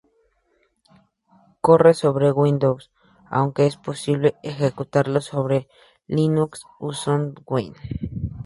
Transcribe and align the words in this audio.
Corre 1.67 1.93
sobre 1.93 2.31
Windows, 2.31 2.89
aunque 3.29 3.67
es 3.67 3.77
posible 3.77 4.33
ejecutarlo 4.41 5.21
sobre 5.21 5.67
Linux 6.07 6.65
usando 6.79 7.43
Wine. 7.45 7.77